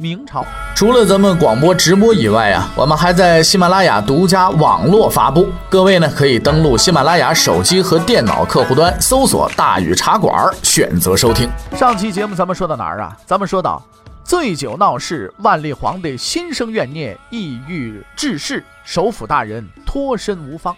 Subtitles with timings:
[0.00, 0.42] 明朝
[0.74, 5.50] 除了咱们广播直播以外啊，我们还在喜马拉雅独家网络发布。
[5.68, 11.50] 各位呢可以登录喜马拉雅手机和电脑客户端，搜索“大禹茶馆”，选择收听。
[11.76, 13.14] 上期节目咱们说到哪儿啊？
[13.26, 13.82] 咱们说到
[14.24, 20.74] 醉酒闹事，万历皇帝心生怨念，意欲治世，首辅大人脱身无方。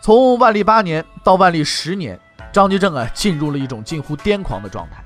[0.00, 2.18] 从万历八年到万历十年，
[2.50, 5.04] 张居正啊进入了一种近乎癫狂的状态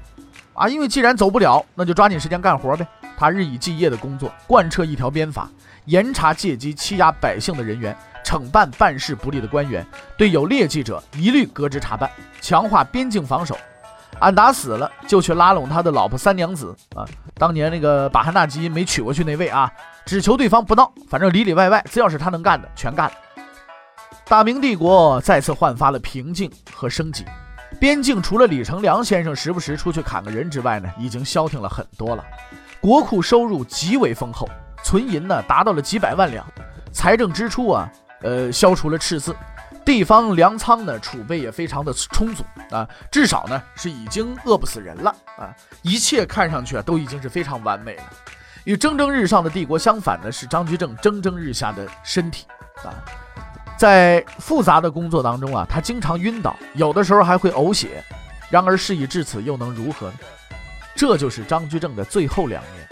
[0.54, 2.86] 啊，因为既然走不了，那就抓紧时间干活呗。
[3.16, 5.48] 他日以继夜的工作，贯彻一条鞭法，
[5.86, 9.86] 严查借机欺压百姓的人员，惩办办事不力的官员，
[10.18, 13.56] 对有劣迹者一律革职查办，强化边境防守。
[14.18, 17.04] 俺打死了就去拉拢他的老婆三娘子啊！
[17.34, 19.70] 当年那个巴汗纳吉没娶过去那位啊，
[20.06, 23.12] 只求对方不闹，反正里里外外只要是他能干的全干了。
[24.24, 27.26] 大明帝国再次焕发了平静和生机，
[27.78, 32.24] 边境除了李成梁先生时不时出去砍个人之外呢，已经消停了很多了。
[32.80, 34.48] 国库收入极为丰厚，
[34.82, 36.46] 存银呢达到了几百万两，
[36.92, 37.90] 财政支出啊，
[38.22, 39.34] 呃，消除了赤字，
[39.84, 48.04] 地方粮仓呢储备也非常的充足啊，至少呢是已经饿不死人了啊，一切看上去啊都已经是非常完美了。
[48.64, 52.46] 与蒸蒸日上的帝国相反的是张居正蒸蒸日下的身体
[52.84, 52.90] 啊，
[53.76, 58.02] 在复杂的工作当中啊，他经常晕倒，有的时候还会呕血。
[58.48, 60.14] 然而事已至此，又能如何呢？
[60.94, 62.88] 这就是张居正的最后两年，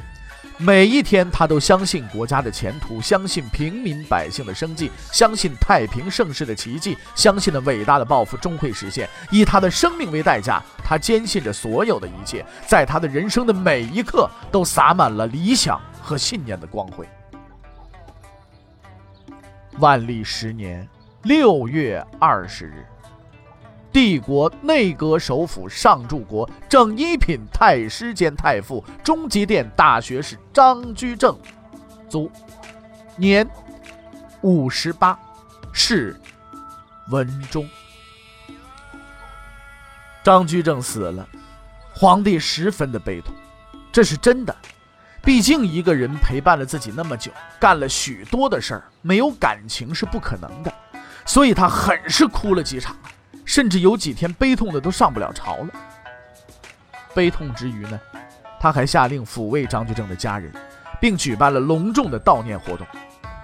[0.58, 9.08] 每一天他都相信国家的前途，相信平民百姓的生计，相信太平盛世的奇迹，相信的伟大的抱负终会实现。
[9.30, 17.08] 以他的生命为代价，他坚信着所有的一切，在他的人生的每一刻都洒满了理想和信念的光辉。
[19.78, 20.88] 万历十年
[21.22, 22.86] 六月二十日。
[23.92, 31.38] 帝国内阁首辅上柱国正一品太师兼太傅、中极殿大学士张居正，
[32.08, 32.30] 卒，
[33.16, 33.48] 年
[34.42, 35.16] 五十八，
[35.72, 36.12] 谥
[37.10, 37.68] 文忠。
[40.24, 41.28] 张居正死了，
[41.94, 43.32] 皇帝十分的悲痛，
[43.92, 44.56] 这是真的。
[45.24, 50.72] 毕竟一个人陪伴了自己那么久，干了许多的事儿，没有感情是不可能的，
[51.24, 52.94] 所以他很是哭了几场。
[53.46, 55.68] 甚至有几天悲痛的都上不了朝了。
[57.14, 58.00] 悲痛之余呢，
[58.58, 60.50] 他还下令抚慰张居正的家人，
[60.98, 62.86] 并举办了隆重的悼念活动。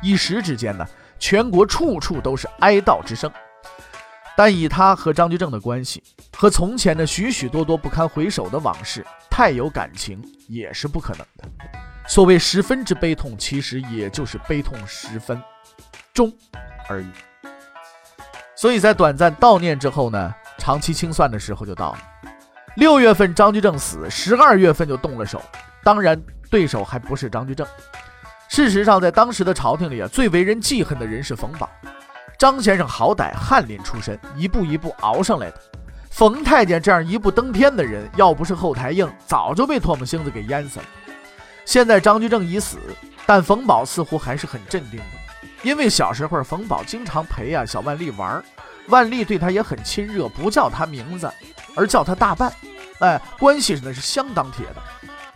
[0.00, 0.86] 一时之间呢，
[1.18, 3.30] 全国处处都是哀悼之声。
[4.34, 6.02] 但以他和张居正的关系，
[6.40, 10.18] 和从前的许许多多不堪回首的往事，太有感情
[10.48, 11.44] 也是不可能的。
[12.08, 15.38] 所谓十分之悲痛，其实也就是悲痛十分
[16.14, 16.32] 钟
[16.88, 17.10] 而已。
[18.56, 21.98] 所以在短暂悼念之后呢，长期清算的时候就到了。
[22.76, 25.42] 六月份张居正死，十二月份就动了手。
[25.84, 26.18] 当然，
[26.50, 27.66] 对手还不是张居正。
[28.48, 31.68] 事实上，在当时的朝廷里啊，最为人记恨的人是冯保。
[32.38, 35.60] 张先生好歹翰林出身，一步一步熬上来的。
[36.10, 40.84] 冯太监这样一步登天的人，要不是后台硬，早就被唾沫星子给淹死了。
[41.65, 42.78] 现在张居正已死，
[43.25, 45.04] 但冯保似乎还是很镇定的。
[45.62, 48.43] 因为小时候冯宝经常陪啊小万历玩，
[48.88, 51.31] 万历对他也很亲热，不叫他名字，
[51.76, 52.53] 而叫他大半，
[52.98, 54.82] 哎，关系那是相当铁的，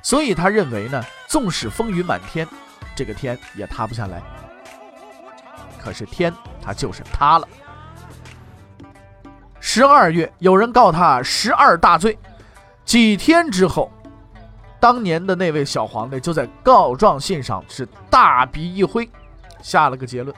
[0.02, 2.46] 所以他认为呢，纵使风雨满天，
[2.96, 4.20] 这个天也塌不下来。
[5.82, 7.46] 可是天它就是塌了。
[9.74, 12.16] 十二月有人告他十二大罪，
[12.84, 13.90] 几天之后，
[14.78, 19.10] 当年的那位小皇帝就在告状信上是大笔一挥。
[19.60, 20.32] 下了个结论，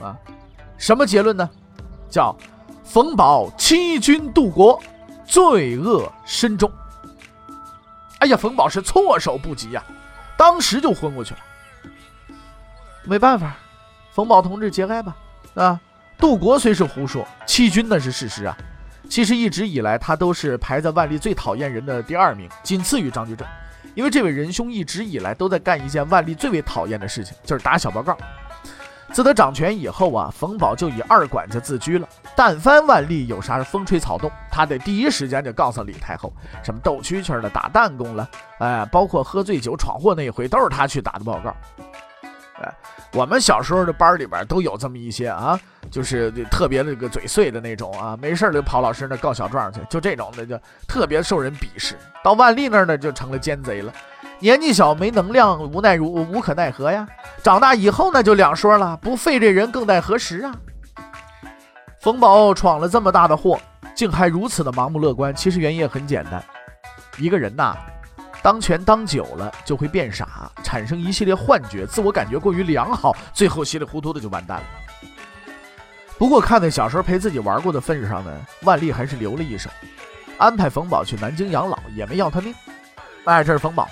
[0.00, 0.16] 啊，
[0.76, 1.50] 什么结论呢？
[2.08, 2.32] 叫
[2.84, 4.80] 冯保欺君渡国，
[5.26, 6.70] 罪恶深重。
[8.20, 9.82] 哎呀，冯保是措手不及呀，
[10.36, 11.40] 当时就昏过去了。
[13.02, 13.56] 没办法，
[14.12, 15.16] 冯保同志节哀吧。
[15.56, 15.80] 啊，
[16.18, 18.56] 杜国虽是胡说，欺君那是事实啊。
[19.08, 23.46] 其实一直以来，他都是排在万历最讨厌人的第二名，仅次于张居正。
[23.94, 28.16] 因为这位仁兄一直以来都在干一件万历最为讨厌的事情，就是打小报告。
[29.10, 32.06] 自他掌权以后啊，冯保就以二管家自居了。
[32.36, 36.30] 但凡万历有啥风吹草动，他得第一时间就告诉李太后，
[36.62, 38.28] 什么斗蛐蛐了、打弹弓了，
[38.58, 41.56] 哎，包括喝醉酒闯祸那一回，都是他去打的报告。
[42.60, 42.74] 哎，
[43.12, 45.58] 我们小时候的班里边都有这么一些啊，
[45.90, 51.96] 就是特别那个嘴碎的那种啊，没事就跑老师那告小状去，就这种的就特别受人鄙视。
[52.22, 53.92] 到万历那儿呢，就成了奸贼了。
[54.40, 57.08] 年纪小没能量，无奈如无可奈何呀。
[57.42, 60.54] 长大以后呢，就两说了，不废这人更待何时啊？
[62.00, 63.58] 冯宝闯了这么大的祸，
[63.96, 65.34] 竟还如此的盲目乐观。
[65.34, 66.40] 其实原因很简单，
[67.16, 67.76] 一个人呐，
[68.42, 74.64] 当权当久了就会变傻，产生一系列幻觉，自我感觉过于良好，最后稀里糊涂的就完蛋了。
[76.16, 78.32] 不过看在小时候陪自己玩过的份上呢，
[78.62, 79.68] 万历还是留了一手，
[80.36, 82.54] 安排冯宝去南京养老，也没要他命。
[83.24, 83.88] 哎，这是冯宝。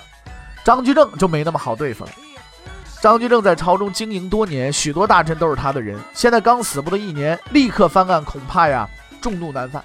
[0.63, 2.11] 张居正就没那么好对付了。
[2.99, 5.99] 张居正在朝中经营多年，许多大臣都是他的人。
[6.13, 8.89] 现在刚死不到一年，立刻翻案，恐怕呀
[9.21, 9.83] 众怒难犯。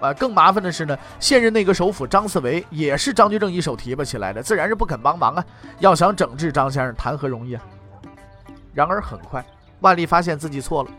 [0.00, 5.44] 啊，更麻烦的是呢，现任内阁首辅张四维也是张居正一手提拔起来的，自然是不肯帮忙啊。
[5.78, 7.62] 要想整治张先生，谈何容易啊！
[8.72, 9.44] 然而很快，
[9.80, 10.90] 万历发现自己错了。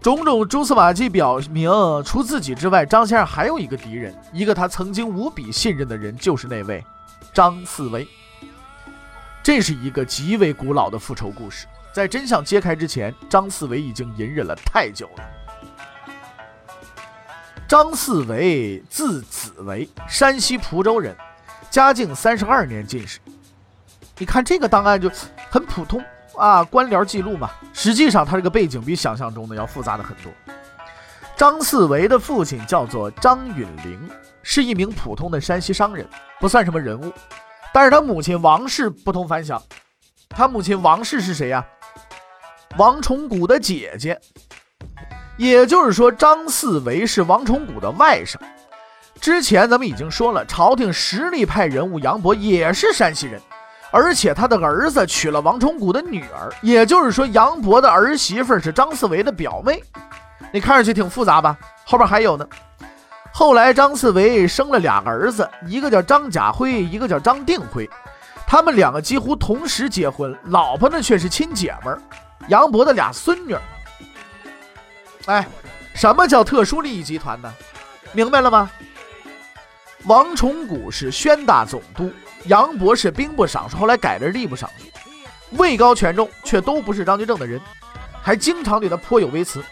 [0.00, 1.70] 种种蛛丝马迹表明，
[2.04, 6.84] 除自己之外，张先生还有一个敌人，一个他曾经无比信任的人，就是那位
[7.32, 8.08] 张四维。
[9.44, 15.41] 这是一个极为古老的复仇故事，在真相揭开之前，张四维已经隐忍了太久了。
[17.72, 21.16] 张四维字子维，山西蒲州人，
[21.70, 23.18] 嘉靖三十二年进士。
[24.18, 25.10] 你看这个档案就
[25.48, 26.04] 很普通
[26.36, 27.50] 啊，官僚记录嘛。
[27.72, 30.30] 实际上他这个背景比想象中的要复杂的很多。
[31.34, 33.98] 张四维的父亲叫做张允麟，
[34.42, 36.06] 是一名普通的山西商人，
[36.38, 37.10] 不算什么人物。
[37.72, 39.62] 但是他母亲王氏不同凡响，
[40.28, 41.64] 他母亲王氏是谁呀？
[42.76, 44.20] 王崇古的姐姐，
[45.36, 48.36] 也就是说张四维是王崇古的外甥。
[49.20, 53.40] 之前咱们已经说了，朝廷实力派人物杨博也是山西人，
[53.90, 59.82] 而且他的儿子娶了王崇古的女儿，也就是说杨博的儿媳妇是张四维的表妹。
[60.52, 61.56] 你看上去挺复杂吧？
[61.84, 62.46] 后边还有呢。
[63.32, 67.88] 后来，张四维生了俩儿子，一个叫张甲辉，一个叫张定辉。
[68.46, 72.02] 他们两个几乎同时结婚，老婆呢却是亲姐们儿，
[72.48, 73.56] 杨博的俩孙女。
[75.26, 75.46] 哎，
[75.94, 77.52] 什么叫特殊利益集团呢？
[78.12, 78.70] 明白了吗？
[80.06, 82.12] 王崇古是宣大总督，
[82.46, 84.86] 杨博是兵部尚书，后来改了吏部尚书，
[85.56, 87.60] 位高权重，却都不是张居正的人，
[88.20, 89.62] 还经常对他颇有微词。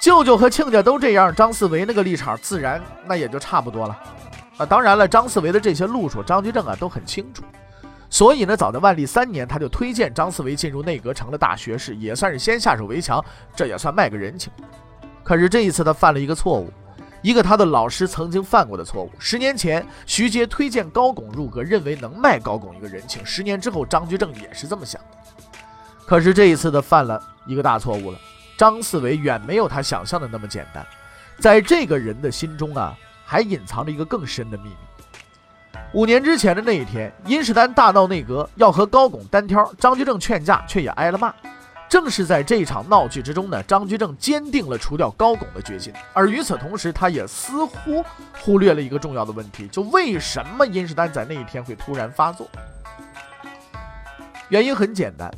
[0.00, 3.98] 舅舅和亲家都这样，张四维那个立场自然那也就差不多了
[4.56, 4.64] 啊。
[4.64, 7.42] 当然了，张四维的这些路数，张居正啊都很清楚，
[8.08, 13.22] 所以呢，早在万历三年，他就推荐张四维进入内阁，成了大学士，也算是先下手为强，
[13.54, 14.50] 这也算卖个人情。
[15.26, 16.72] 可是这一次他犯了一个错误，
[17.20, 19.10] 一个他的老师曾经犯过的错误。
[19.18, 23.26] 十年前，徐阶推荐高拱入阁，认为能卖高拱一个人情。
[23.26, 25.44] 十年之后，张居正也是这么想的。
[26.06, 28.18] 可是这一次，他犯了一个大错误了。
[28.56, 30.86] 张四维远没有他想象的那么简单，
[31.40, 34.76] 在这个人的心中啊，还隐藏着一个更深的秘密。
[35.92, 41.34] 五年之前的那一天，殷世丹大闹内阁，要和高拱单挑，张居正劝架，却也挨了骂。
[41.96, 45.90] 正是在这场闹剧之中呢，张居正坚定了除掉高拱的决心。
[46.12, 48.04] 而与此同时，他也似乎
[48.38, 52.46] 忽略了一个重要的问题：就为什么殷世丹在那一天会突然发作？
[54.50, 55.32] 原因很简单。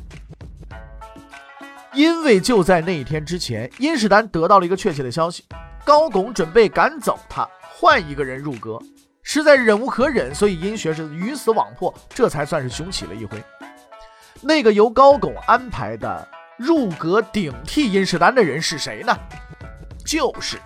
[1.93, 5.45] 因为就在那一天之前，殷世丹得到了一个确切的消息，
[5.85, 8.77] 高拱准备赶走他，换一个人入阁，
[9.23, 13.41] 实在忍无可忍，所以殷学是鱼死网破，这才算是雄起了一回。
[14.41, 16.27] 那个由高拱安排的
[16.59, 19.17] 入阁顶替殷世丹的人是谁呢？
[20.05, 20.59] 就是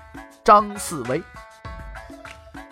[0.44, 1.22] 张四维。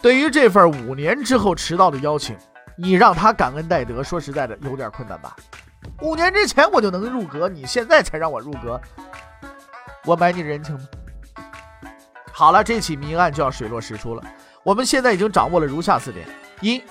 [0.01, 2.35] 对于这份五年之后迟到的邀请，
[2.75, 5.35] 你让他感恩戴德，说实在的，有点困难吧。
[6.01, 8.81] 五年之前我就能入阁，你现在才让我入阁，
[10.03, 10.81] 我买你人情吗？
[12.33, 14.23] 好了，这起谜案就要水落石出了。
[14.63, 16.27] 我们现在已经掌握了如下四点：
[16.61, 16.81] 一、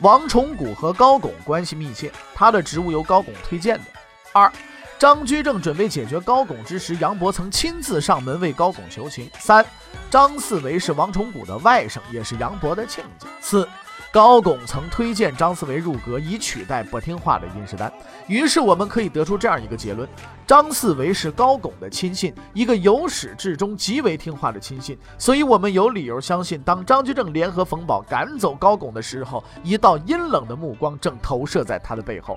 [0.00, 3.84] 王崇古和高拱关系密切，他的职务由高拱推荐的；
[4.32, 4.50] 二、
[4.98, 9.64] 张居正准备解决高拱之时，杨博曾亲自上门为高拱求情；三、
[10.10, 13.68] 张四维是王崇古的外甥，也是杨博的亲家；四。
[14.10, 17.92] 高拱曾推荐张四维入阁，以取代不听话的殷世丹。
[18.26, 20.08] 于是我们可以得出这样一个结论：
[20.46, 24.98] 张四维是高拱的亲信，一个由始至终极为听话的亲信。
[25.18, 32.36] 所以，我们有理由相信，当张居正联合冯保赶走高拱的时候，一道阴冷的目光正投射在他的背后。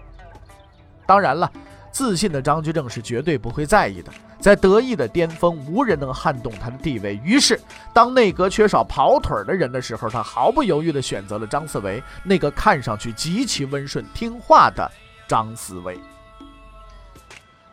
[1.07, 1.49] 当然了。
[1.91, 7.19] 自信的张居正是绝对不会在意的，在得意的巅峰，无人能撼动他的地位。
[7.23, 7.59] 于是，
[7.93, 14.89] 当内阁缺少跑腿的人的时候，他毫不犹豫地选择了张四维，那个看上去极其温顺听话的
[15.27, 15.99] 张四维。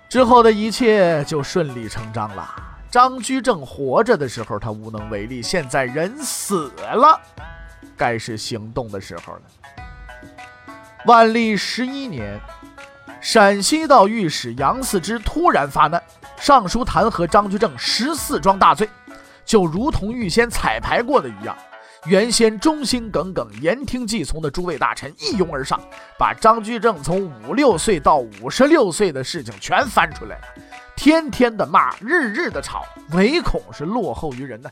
[0.08, 2.64] 之后的一切就顺理成章了。
[2.90, 7.20] 张居正活着的时候，他无能为力；现在人死了，
[7.96, 9.42] 该是行动的时候了。
[11.04, 12.40] 万历十一年，
[13.20, 16.02] 陕西道御史杨嗣之突然发难，
[16.36, 18.88] 上书弹劾张居正十四桩大罪，
[19.44, 21.56] 就如同预先彩排过的一样。
[22.06, 25.78] 原先忠心耿耿、言听计从的诸位大臣一拥而上，
[26.16, 30.42] 把张居正从五六岁到五十六岁的事情全翻出来了，
[30.96, 34.70] 天天的骂，日日的吵，唯恐是落后于人呢。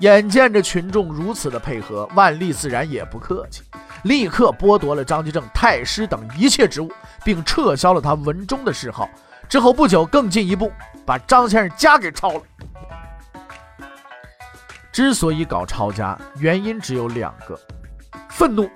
[0.00, 3.62] 眼见着群众如此的配合，万历自然也不客气，
[4.06, 6.90] 立刻剥夺了张居正太师等一切职务，
[7.24, 9.08] 并撤销了他文中的谥号。
[9.48, 10.72] 之后不久，更进一步
[11.04, 12.42] 把张先生家给抄了。
[14.92, 17.58] 之所以搞抄家，原因只有两个：
[18.30, 18.68] 愤怒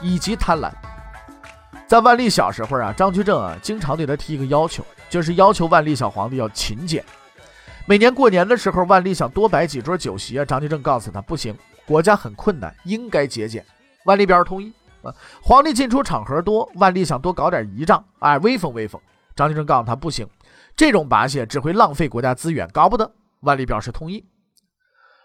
[0.00, 0.70] 以及贪婪。
[1.86, 7.04] 在万历小时候啊，张居正啊经常对他提一个要求，就是要求万历小皇帝要勤俭。
[7.86, 11.56] 每年过年的时候，万历想多摆几桌酒席啊，张居正告诉他不行，
[11.86, 13.64] 国家很困难，应该节俭。
[14.04, 15.14] 万历表示同意啊。
[15.42, 19.00] 皇帝进出场合多，万历想多搞点仪仗，哎，威风威风。
[19.36, 20.26] 张居正告诉他不行，
[20.76, 23.10] 这种把戏只会浪费国家资源，搞不得。
[23.40, 24.24] 万历表示同意。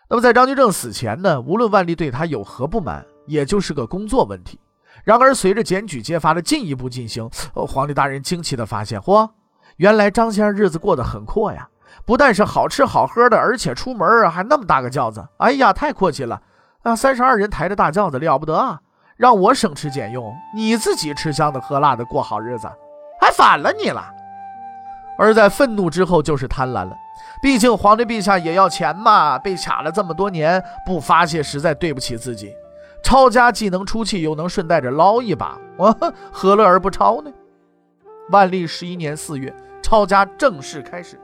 [0.07, 4.59] 那么在张居正死前呢，无论万历对他有何不满，也就是个工作问题。
[5.03, 9.29] 然而随着检举揭发的进一步进行，皇帝大人惊奇地发现，嚯，
[9.77, 11.67] 原来张先生日子过得很阔呀！
[12.05, 16.41] 不但是好吃好喝的，而且出门还那么大个轿子，哎呀，太阔气了
[16.85, 16.95] 啊！
[16.95, 18.79] 三十二人抬着大轿子了不得啊！
[19.17, 22.69] 让我省吃俭用，你自己吃香的喝辣的过好日子，
[23.19, 24.05] 还反了你了。
[25.17, 26.95] 而在愤怒之后就是贪婪了。
[27.41, 32.53] 毕竟皇帝陛下也要钱嘛，被卡了这么多年，不发泄实在对不起自己。
[33.01, 35.95] 抄家既能出气，又能顺带着捞一把，我
[36.31, 37.31] 何乐而不抄呢？
[38.29, 39.51] 万历十一年四月，
[39.81, 41.19] 抄家正式开始。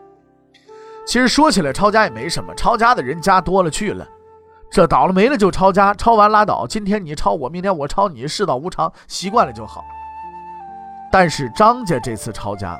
[1.05, 4.07] 其实说起来，抄家也没什么，抄家的人家多了去了，
[4.71, 6.65] 这倒了霉了就抄家，抄完拉倒。
[6.65, 9.83] 今天你抄我，明天我抄你，世道无常，习惯了就好。
[11.11, 12.79] 但是张家这次抄家，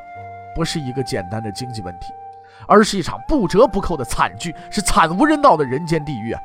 [0.56, 2.08] 不是一个简单的经济问题。
[2.68, 6.40] 而是一场不折不扣的惨剧，是惨无人道的人间地狱啊！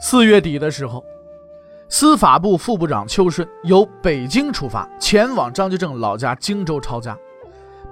[0.00, 1.04] 四月底的时候，
[1.90, 7.16] 司法部副部长邱顺由北京出发，前往张居正老家荆州抄家。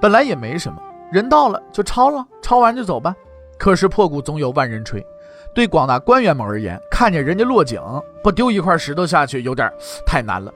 [0.01, 0.81] 本来也没什么，
[1.13, 3.15] 人到了就抄了，抄完就走吧。
[3.59, 5.05] 可是破鼓总有万人吹，
[5.55, 7.81] 对广大官员们而言，看见人家落井，
[8.23, 9.71] 不丢一块石头下去，有点
[10.05, 10.53] 太难了。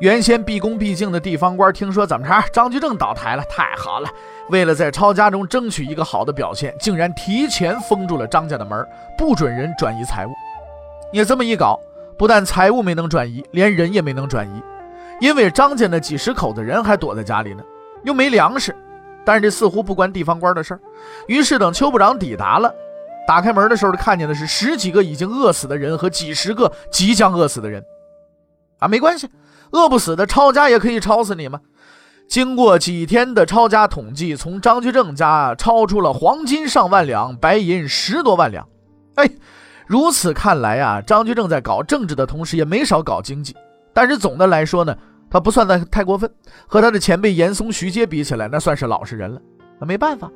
[0.00, 4.08] 原先毕恭毕敬的地方官，听说怎么着，张居正倒台了，太好了！
[4.48, 8.84] 为了在抄家中争取一个好的表现，竟然提前封住了张家的门，
[9.16, 10.30] 不准人转移财物。
[11.12, 11.78] 你这么一搞，
[12.16, 14.62] 不但财物没能转移，连人也没能转移，
[15.20, 17.62] 因为张家那几十口子人还躲在家里呢，
[18.02, 18.74] 又没粮食。
[19.24, 20.80] 但是这似乎不关地方官的事儿。
[21.28, 22.74] 于是等邱部长抵达了，
[23.26, 27.82] 打开门的时候，看见的是十几个已经饿死的人和几十个即将饿死的人。
[28.78, 29.28] 啊，没关系。
[29.70, 31.60] 饿不死的抄家也可以抄死你吗？
[32.28, 38.66] 经过几天的抄家统计，从张居正家抄出了黄金上万两，白银十多万两。
[39.14, 39.30] 哎，
[39.86, 43.54] 如此看来啊，张居正在搞政治的同时，也没少搞经济。
[43.94, 44.96] 但是总的来说呢，
[45.30, 46.30] 他不算的太过分，
[46.66, 49.40] 和他的前辈严嵩、徐阶比起来，那算是老实人了。
[49.78, 50.30] 那没办法，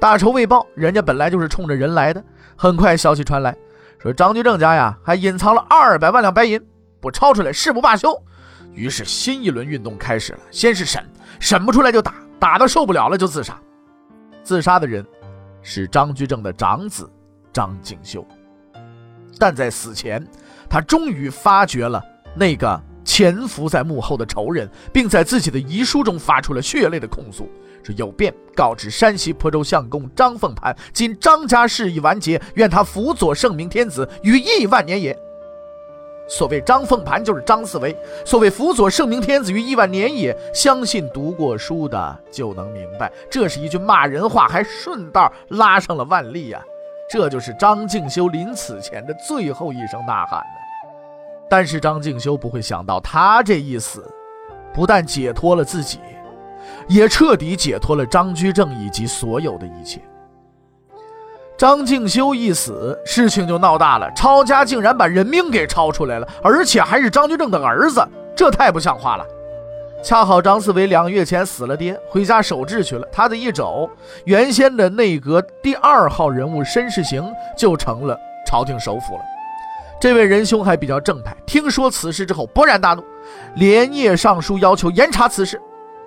[0.00, 2.22] 大仇未报，人家本来就是冲着人来的。
[2.56, 3.56] 很快消息传来，
[3.98, 6.60] 说张居正家呀，还隐藏了二百万两白银，
[7.00, 8.16] 不抄出来誓不罢休。
[8.72, 11.02] 于是新一轮运动开始了，先是审，
[11.40, 13.58] 审不出来就打，打到受不了了就自杀。
[14.42, 15.04] 自杀的人
[15.62, 17.10] 是张居正的长子
[17.52, 18.26] 张景修，
[19.38, 20.24] 但在死前，
[20.68, 22.02] 他终于发觉了
[22.34, 27.48] 那个潜伏在幕后的仇人，并在自己的遗书中发出了血泪的控诉：
[27.82, 35.16] 说有变告知山西鄱州相公张凤盘，今张家事已完结，愿他辅佐圣明天子于亿万年也。
[36.28, 46.60] 所谓张凤盘就是张四维，所谓辅佐圣明天子于亿万年也，相信读过书的就能明白，这是一句骂人话，还顺道拉上了万历呀。
[47.08, 50.42] 这就是张敬修临死前的最后一声呐喊。
[51.48, 54.04] 但是张敬修不会想到，他这一死，
[54.74, 56.00] 不但解脱了自己，
[56.88, 60.00] 也彻底解脱了张居正以及所有的一切。
[61.56, 64.10] 张敬修一死，事情就闹大了。
[64.12, 69.24] 抄家竟然把人命给抄出来了，而且还是张居正的儿子，这太不像话了。
[70.02, 73.08] 恰好张四维两个月前死了爹，回家守制去了。
[73.10, 73.88] 他的一走，
[74.26, 79.22] 原先的内阁第二号人物申世行就成了朝廷首辅了。
[79.98, 83.02] 这位仁兄还比较正派，听说此事之后勃然大怒，
[83.56, 85.60] 连夜上书要求严查此事。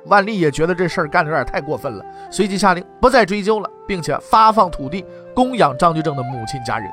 [0.05, 5.03] 万历也觉得这事儿干的有点太过分了，随即下令不再追究了，并且发放土地
[5.34, 6.89] 供养张居正的母亲家人。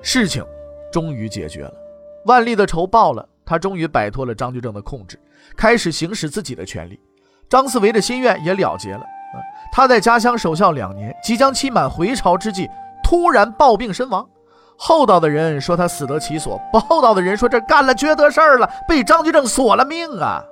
[0.00, 0.44] 事情
[0.92, 1.74] 终于解决了，
[2.24, 5.18] 万历的仇报了，他终于摆脱了张居正的控制，
[5.56, 6.98] 开始行使自己的权利。
[7.48, 9.04] 张思维的心愿也了结了。
[9.72, 12.68] 他在家乡守孝两年，即将期满回朝之际，
[13.02, 14.26] 突然暴病身亡。
[14.76, 20.44] 厚道的人说他死得其所，不厚道的人说这干了缺德事儿了，被张居正索了命啊。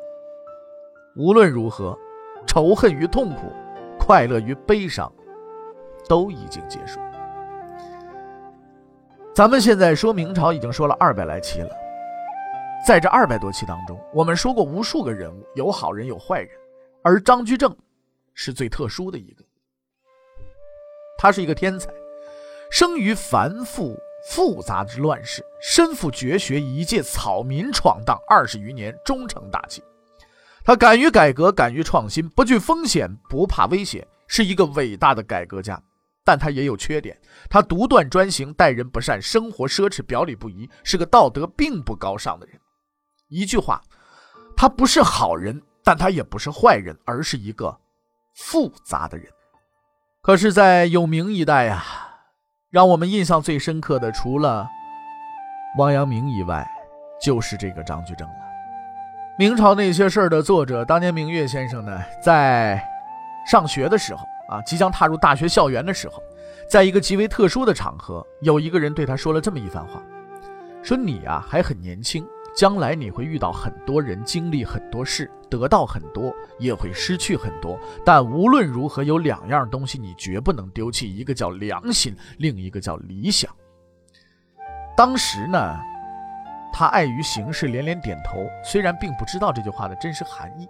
[1.16, 1.98] 无论如何，
[2.46, 3.52] 仇恨与痛苦，
[3.98, 5.12] 快乐与悲伤，
[6.08, 6.98] 都已经结束。
[9.34, 11.70] 咱们现在说明朝已经说了二百来期了，
[12.86, 16.50] 在这二百多期当中，我们说过无数个人物，有好人有坏人，
[17.02, 17.74] 而张居正
[18.34, 19.44] 是最特殊的一个。
[21.18, 21.90] 他是一个天才，
[22.70, 23.96] 生于繁复
[24.30, 29.82] 复杂之乱世，身负绝学，一介草民闯荡二十余年，终成大器。
[30.64, 35.82] 他敢于改革，敢于创新，不惧风险，不怕威胁，是一个伟大的改革家。
[36.24, 42.60] 但他也有缺点，他独断专行，待人不善，生活奢侈，表里不一，是个道德并不高尚的人。
[43.28, 43.82] 一句话，
[44.56, 47.76] 他不是好人，但他也不是坏人，而是一个
[48.36, 49.26] 复杂的人。
[50.20, 51.84] 可是，在有明一代呀，
[52.72, 54.66] 让我们印象最深刻的，除了
[55.76, 56.66] 王阳明以外，
[57.20, 58.34] 就是这个张居正了。
[59.36, 62.82] 明朝那些事儿的作者，当年明月先生呢，在
[63.46, 66.22] 上学的时候啊，即将踏入大学校园的时候，
[66.66, 70.02] 在一个极为特殊的场合，有一个人对他说了这么一番话：
[70.82, 77.78] 说你啊还很年轻，将来你会遇到很多人，经历很多事，得到很多，也会失去很多。
[78.04, 83.50] 但无论如何，有两样东西你绝不能丢弃，一个叫良心，另一个叫理想。
[84.96, 85.78] 当时呢。
[86.74, 90.66] 他碍于形势，连连点头，虽然并不知道这句话的真实含义。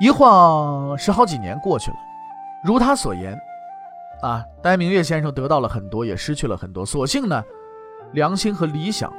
[0.00, 1.96] 一晃十好几年过去了，
[2.64, 3.38] 如他所言，
[4.22, 6.86] 啊，戴明月先生得到了很多，也失去了很多。
[6.86, 7.44] 所幸呢，
[8.12, 9.12] 良心和理想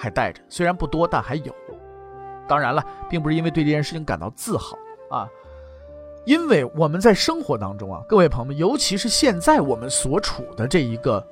[0.00, 1.54] 还带着，虽然不多，但还有。
[2.48, 4.74] 当然了，并不是因为对这件事情感到自豪
[5.10, 5.28] 啊，
[6.24, 11.24] 因为我们在生活当中啊，各位朋友们，尤其是现在我们所处的这一个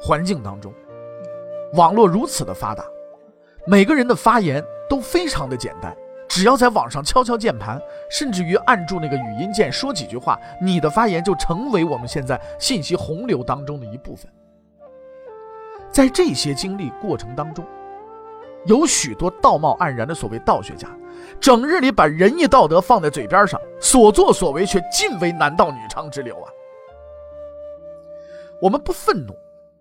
[0.00, 0.74] 环境当中。
[1.74, 2.84] 网络如此的发达，
[3.66, 5.96] 每个人的发言都非常的简单，
[6.28, 14.30] 只要在网上敲敲键盘，甚至于按住那个语音键说几句话，你的发言就成为我们现在信息洪流当中的一部分。
[15.90, 17.64] 在这些经历过程当中，
[18.66, 20.88] 有许多道貌岸然的所谓道学家，
[21.40, 26.48] 整日里把仁义道德放在嘴边上，所作所为却尽为男盗女娼之流啊！
[28.60, 29.34] 我们不愤怒。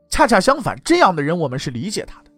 [0.10, 2.32] 恰恰相反，这样的人我们是理解他的，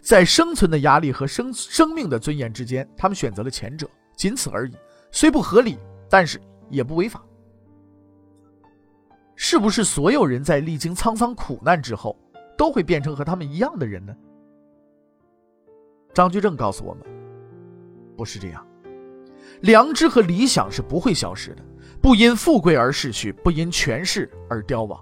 [0.00, 4.72] 在生存的压力和生生命的尊严之间，他们选择了前者，仅此而已。
[5.10, 7.22] 虽不合理，但是也不违法。
[9.36, 12.16] 是不是所有人在历经沧桑苦难之后，
[12.56, 14.16] 都会变成和他们一样的人呢？
[16.18, 17.04] 张居正告诉我们，
[18.16, 18.66] 不是这样。
[19.60, 21.62] 良知和理想是不会消失的，
[22.02, 25.00] 不因富贵而逝去，不因权势而凋亡。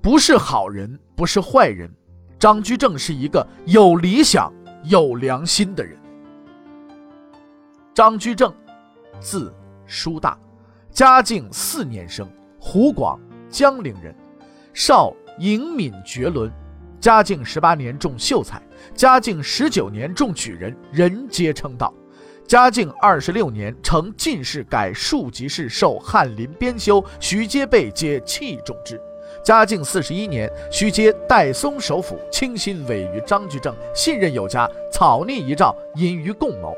[0.00, 1.94] 不是好人，不是坏人，
[2.38, 4.50] 张居正是一个有理想、
[4.84, 5.94] 有良心的人。
[7.92, 8.50] 张居正，
[9.20, 10.38] 字叔大，
[10.90, 12.26] 嘉靖四年生，
[12.58, 14.16] 湖广江陵人，
[14.72, 16.50] 少颖敏绝伦。
[17.04, 18.58] 嘉靖十八年中秀才，
[18.94, 21.92] 嘉靖十九年中举人，人皆称道。
[22.46, 28.98] 嘉靖二十六年成进士，改庶吉士，授翰林编修，徐阶被皆器重之。
[29.44, 36.74] 嘉靖四十一年，徐阶代嵩首辅，倾心委于张居正，信任有加，草拟遗诏，引于共谋。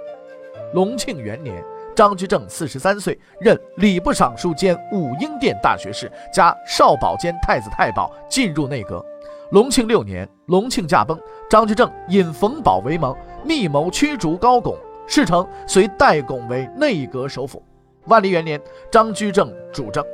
[0.75, 1.63] 隆庆元年，
[1.95, 9.07] 张居正四十三岁，任礼部尚书兼武英殿大学士，加少保兼太子太保，进入内阁。
[9.51, 11.17] 隆庆六年，隆庆驾崩，
[11.49, 17.63] 张居正引冯保为盟，密谋驱逐高拱，事成，遂代拱为内阁首辅。
[18.07, 20.05] 万历元年，张居正主政。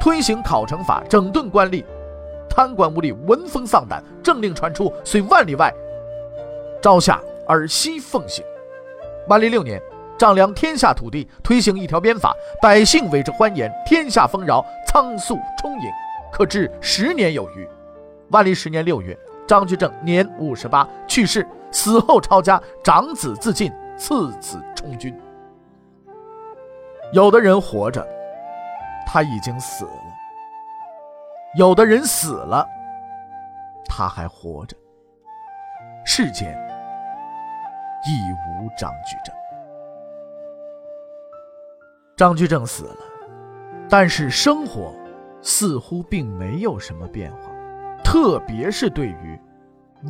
[0.00, 1.84] 推行考成法，整顿官吏，
[2.48, 4.02] 贪官污吏闻风丧胆。
[4.22, 5.72] 政令传出，虽万里外，
[6.80, 8.42] 朝下而夕奉行。
[9.28, 9.80] 万历六年，
[10.18, 15.90] 丈量天下土地，推行一条鞭法，百姓为之欢颜，天下丰饶，仓粟充盈，
[16.32, 17.68] 可至十年有余。
[18.32, 19.16] 万历十年六月，
[19.46, 25.16] 张居正年五十八去世，死后抄家，长子自尽，次子充军。
[27.12, 28.04] 有的人活着。
[29.04, 30.14] 他已经死了，
[31.58, 32.66] 有的人死了，
[33.84, 34.74] 他还活着。
[36.02, 36.56] 世间
[38.06, 39.34] 已无张居正。
[42.16, 42.96] 张居正死了，
[43.86, 44.94] 但是生活
[45.42, 47.51] 似乎并没有什么变化，
[48.12, 49.40] 特别是对于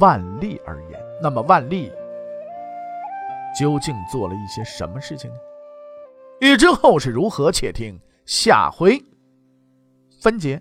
[0.01, 1.01] 万历而言。
[1.23, 1.89] 那么万历
[3.57, 5.37] 究竟做了一些什么事情呢？
[6.41, 9.01] 欲知后事如何，且听下回
[10.21, 10.61] 分解。